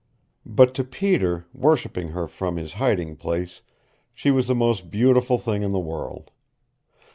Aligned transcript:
But 0.47 0.73
to 0.73 0.83
Peter, 0.83 1.45
worshipping 1.53 2.07
her 2.07 2.27
from 2.27 2.57
his 2.57 2.73
hiding 2.81 3.15
place, 3.17 3.61
she 4.15 4.31
was 4.31 4.47
the 4.47 4.55
most 4.55 4.89
beautiful 4.89 5.37
thing 5.37 5.61
in 5.61 5.73
the 5.73 5.79
world. 5.79 6.31